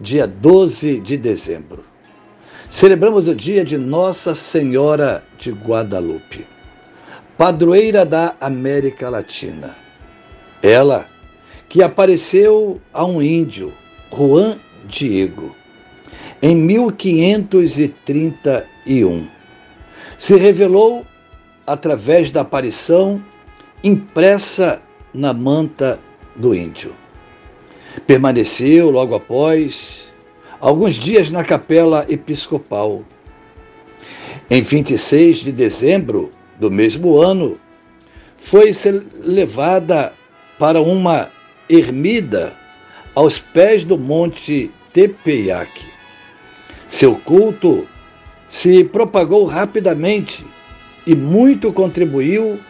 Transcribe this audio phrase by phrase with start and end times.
[0.00, 1.84] dia 12 de dezembro.
[2.68, 6.46] Celebramos o dia de Nossa Senhora de Guadalupe,
[7.36, 9.76] padroeira da América Latina.
[10.62, 11.06] Ela
[11.68, 13.72] que apareceu a um índio,
[14.10, 15.54] Juan Diego,
[16.40, 19.28] em 1531.
[20.16, 21.04] Se revelou
[21.66, 23.20] através da aparição
[23.82, 24.80] impressa
[25.12, 25.98] na manta
[26.36, 26.94] do índio.
[28.06, 30.10] Permaneceu logo após
[30.60, 33.02] alguns dias na capela episcopal.
[34.50, 37.54] Em 26 de dezembro do mesmo ano,
[38.36, 38.70] foi
[39.20, 40.12] levada
[40.58, 41.30] para uma
[41.68, 42.54] ermida
[43.14, 45.70] aos pés do monte Tepeyac.
[46.86, 47.86] Seu culto
[48.46, 50.44] se propagou rapidamente
[51.06, 52.60] e muito contribuiu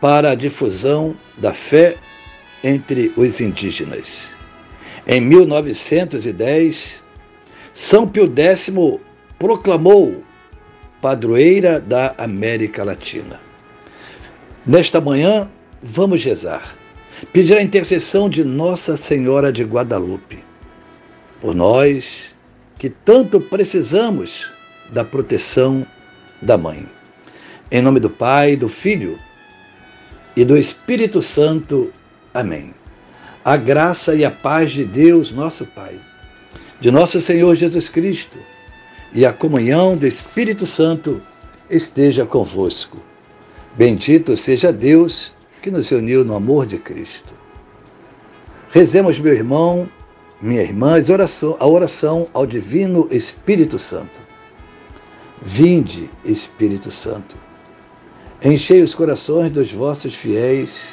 [0.00, 1.96] para a difusão da fé
[2.62, 4.37] entre os indígenas.
[5.10, 7.02] Em 1910,
[7.72, 8.70] São Pio X
[9.38, 10.22] proclamou
[11.00, 13.40] padroeira da América Latina.
[14.66, 15.48] Nesta manhã,
[15.82, 16.76] vamos rezar,
[17.32, 20.44] pedir a intercessão de Nossa Senhora de Guadalupe,
[21.40, 22.36] por nós
[22.78, 24.52] que tanto precisamos
[24.92, 25.86] da proteção
[26.42, 26.86] da Mãe.
[27.70, 29.18] Em nome do Pai, do Filho
[30.36, 31.90] e do Espírito Santo.
[32.34, 32.77] Amém
[33.48, 35.98] a graça e a paz de Deus, nosso Pai,
[36.78, 38.38] de nosso Senhor Jesus Cristo
[39.10, 41.22] e a comunhão do Espírito Santo
[41.70, 42.98] esteja convosco.
[43.74, 47.32] Bendito seja Deus que nos uniu no amor de Cristo.
[48.68, 49.88] Rezemos, meu irmão,
[50.42, 50.96] minha irmã,
[51.58, 54.20] a oração ao Divino Espírito Santo.
[55.40, 57.34] Vinde, Espírito Santo,
[58.44, 60.92] enchei os corações dos vossos fiéis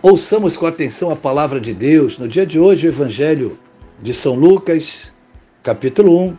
[0.00, 3.58] Ouçamos com atenção a palavra de Deus no dia de hoje, o Evangelho
[4.00, 5.12] de São Lucas,
[5.60, 6.38] capítulo 1,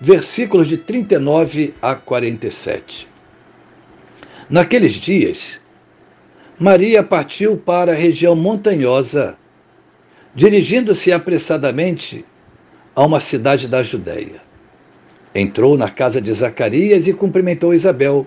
[0.00, 3.06] versículos de 39 a 47.
[4.48, 5.60] Naqueles dias,
[6.58, 9.36] Maria partiu para a região montanhosa,
[10.34, 12.24] dirigindo-se apressadamente
[12.96, 14.40] a uma cidade da Judéia.
[15.34, 18.26] Entrou na casa de Zacarias e cumprimentou Isabel.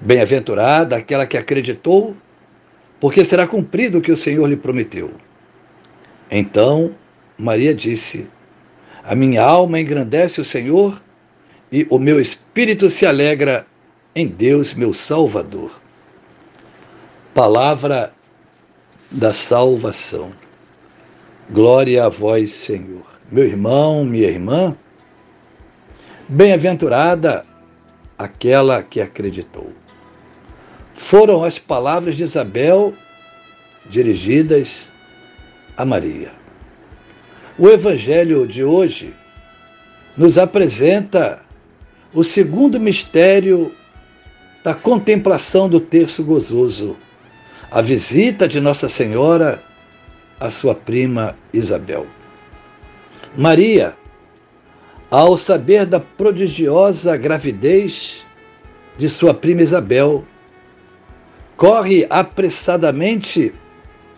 [0.00, 2.16] Bem-aventurada aquela que acreditou,
[3.00, 5.10] porque será cumprido o que o Senhor lhe prometeu.
[6.30, 6.94] Então
[7.36, 8.30] Maria disse:
[9.02, 11.00] A minha alma engrandece o Senhor
[11.70, 13.66] e o meu espírito se alegra
[14.14, 15.80] em Deus, meu Salvador.
[17.34, 18.12] Palavra
[19.10, 20.32] da salvação.
[21.50, 23.04] Glória a vós, Senhor.
[23.30, 24.76] Meu irmão, minha irmã,
[26.28, 27.44] bem-aventurada
[28.16, 29.72] aquela que acreditou
[30.98, 32.92] foram as palavras de Isabel
[33.88, 34.92] dirigidas
[35.76, 36.32] a Maria.
[37.56, 39.14] O Evangelho de hoje
[40.16, 41.40] nos apresenta
[42.12, 43.72] o segundo mistério
[44.64, 46.96] da contemplação do terço gozoso,
[47.70, 49.62] a visita de Nossa Senhora
[50.38, 52.06] à sua prima Isabel.
[53.36, 53.94] Maria,
[55.08, 58.26] ao saber da prodigiosa gravidez
[58.98, 60.24] de sua prima Isabel,
[61.58, 63.52] corre apressadamente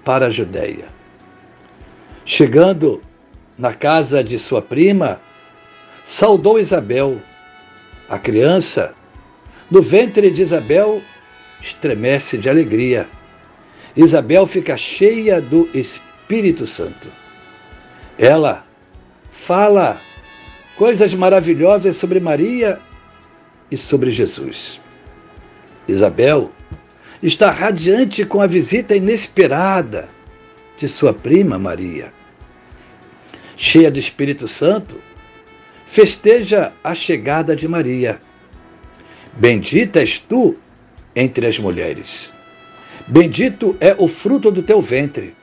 [0.04, 0.88] para a Judéia.
[2.22, 3.02] Chegando
[3.58, 5.20] na casa de sua prima,
[6.04, 7.20] saudou Isabel.
[8.08, 8.94] A criança
[9.70, 11.00] No ventre de Isabel
[11.62, 13.08] estremece de alegria.
[13.96, 17.08] Isabel fica cheia do Espírito Santo.
[18.18, 18.66] Ela
[19.30, 20.00] fala
[20.76, 22.80] coisas maravilhosas sobre Maria
[23.70, 24.80] e sobre Jesus.
[25.86, 26.50] Isabel
[27.22, 30.08] está radiante com a visita inesperada
[30.78, 32.12] de sua prima Maria.
[33.56, 34.96] Cheia do Espírito Santo,
[35.84, 38.20] festeja a chegada de Maria.
[39.34, 40.56] Bendita és tu
[41.14, 42.30] entre as mulheres.
[43.06, 45.36] Bendito é o fruto do teu ventre.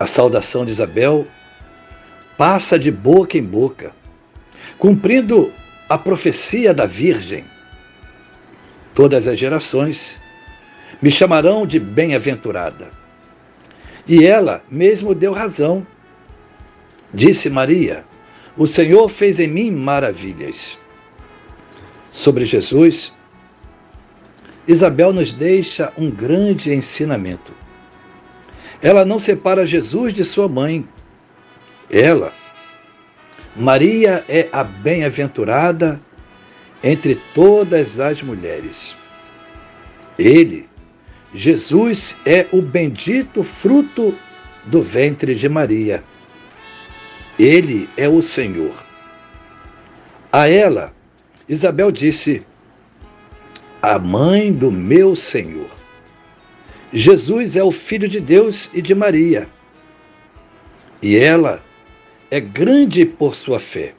[0.00, 1.26] A saudação de Isabel
[2.38, 3.92] passa de boca em boca,
[4.78, 5.52] cumprindo
[5.88, 7.44] a profecia da Virgem.
[8.94, 10.18] Todas as gerações
[11.00, 12.90] me chamarão de bem-aventurada.
[14.06, 15.86] E ela mesmo deu razão.
[17.12, 18.04] Disse Maria:
[18.56, 20.78] O Senhor fez em mim maravilhas.
[22.10, 23.12] Sobre Jesus,
[24.66, 27.52] Isabel nos deixa um grande ensinamento.
[28.82, 30.86] Ela não separa Jesus de sua mãe.
[31.90, 32.32] Ela,
[33.56, 36.00] Maria, é a bem-aventurada
[36.82, 38.96] entre todas as mulheres.
[40.18, 40.68] Ele,
[41.34, 44.16] Jesus, é o bendito fruto
[44.64, 46.02] do ventre de Maria.
[47.38, 48.74] Ele é o Senhor.
[50.32, 50.94] A ela,
[51.48, 52.42] Isabel disse:
[53.80, 55.70] A mãe do meu Senhor.
[56.92, 59.48] Jesus é o Filho de Deus e de Maria.
[61.02, 61.62] E ela
[62.30, 63.94] é grande por sua fé.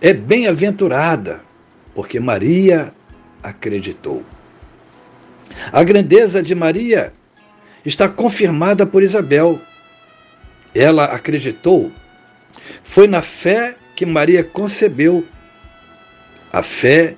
[0.00, 1.42] É bem-aventurada,
[1.94, 2.94] porque Maria
[3.42, 4.24] acreditou.
[5.72, 7.12] A grandeza de Maria
[7.84, 9.60] está confirmada por Isabel.
[10.74, 11.92] Ela acreditou.
[12.82, 15.26] Foi na fé que Maria concebeu.
[16.52, 17.16] A fé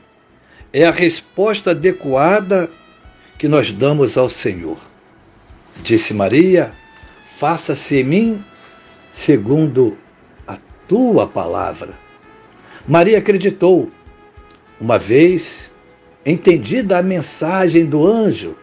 [0.72, 2.70] é a resposta adequada
[3.38, 4.78] que nós damos ao Senhor.
[5.82, 6.72] Disse Maria:
[7.38, 8.44] Faça-se em mim
[9.10, 9.96] segundo
[10.46, 10.58] a
[10.88, 11.94] tua palavra.
[12.86, 13.88] Maria acreditou.
[14.78, 15.72] Uma vez
[16.26, 18.56] entendida a mensagem do anjo,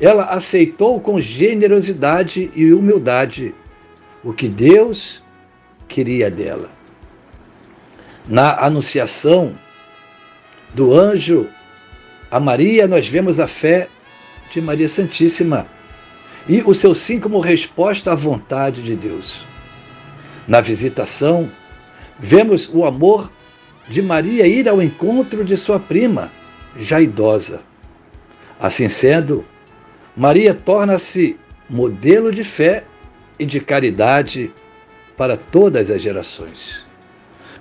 [0.00, 3.54] ela aceitou com generosidade e humildade
[4.24, 5.24] o que Deus
[5.86, 6.68] queria dela.
[8.28, 9.56] Na anunciação
[10.74, 11.48] do anjo
[12.30, 13.88] a Maria, nós vemos a fé
[14.50, 15.66] de Maria Santíssima
[16.48, 19.46] e o seu sim como resposta à vontade de Deus.
[20.46, 21.50] Na visitação,
[22.18, 23.32] vemos o amor
[23.88, 26.30] de Maria ir ao encontro de sua prima,
[26.78, 27.60] já idosa.
[28.58, 29.44] Assim sendo,
[30.16, 31.38] Maria torna-se
[31.68, 32.84] modelo de fé
[33.38, 34.52] e de caridade
[35.16, 36.84] para todas as gerações.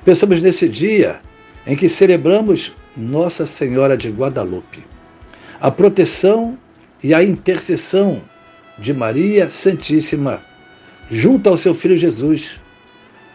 [0.06, 1.20] Pensamos nesse dia
[1.66, 4.86] em que celebramos Nossa Senhora de Guadalupe,
[5.60, 6.58] a proteção
[7.04, 8.24] e a intercessão
[8.78, 10.42] de Maria Santíssima
[11.10, 12.60] junto ao seu filho Jesus,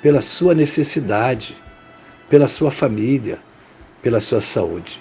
[0.02, 1.56] pela sua necessidade,
[2.28, 3.38] pela sua família,
[4.02, 5.00] pela sua saúde.